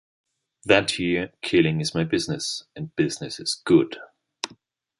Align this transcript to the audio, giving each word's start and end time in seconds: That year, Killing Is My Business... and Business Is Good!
That 0.65 0.97
year, 0.97 1.31
Killing 1.43 1.79
Is 1.79 1.93
My 1.93 2.03
Business... 2.03 2.63
and 2.75 2.95
Business 2.95 3.39
Is 3.39 3.61
Good! 3.63 3.97